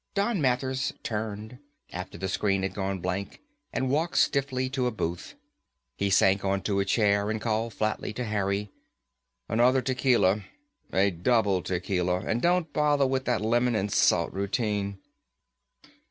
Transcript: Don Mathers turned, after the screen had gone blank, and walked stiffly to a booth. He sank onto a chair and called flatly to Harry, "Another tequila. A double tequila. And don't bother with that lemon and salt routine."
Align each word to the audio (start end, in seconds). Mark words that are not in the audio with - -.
Don 0.15 0.41
Mathers 0.41 0.93
turned, 1.03 1.59
after 1.91 2.17
the 2.17 2.27
screen 2.27 2.63
had 2.63 2.73
gone 2.73 3.01
blank, 3.01 3.39
and 3.71 3.87
walked 3.91 4.17
stiffly 4.17 4.67
to 4.67 4.87
a 4.87 4.91
booth. 4.91 5.35
He 5.95 6.09
sank 6.09 6.43
onto 6.43 6.79
a 6.79 6.85
chair 6.85 7.29
and 7.29 7.39
called 7.39 7.75
flatly 7.75 8.11
to 8.13 8.23
Harry, 8.25 8.71
"Another 9.47 9.83
tequila. 9.83 10.43
A 10.91 11.11
double 11.11 11.61
tequila. 11.61 12.21
And 12.21 12.41
don't 12.41 12.73
bother 12.73 13.05
with 13.05 13.25
that 13.25 13.41
lemon 13.41 13.75
and 13.75 13.91
salt 13.91 14.33
routine." 14.33 14.97